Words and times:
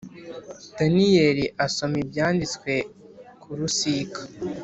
Daniyeli 0.77 1.45
asoma 1.65 1.95
ibyanditswe 2.03 2.73
ku 3.41 3.49
rusika 3.59 4.19